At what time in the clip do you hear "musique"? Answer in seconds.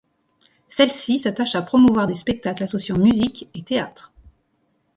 2.97-3.47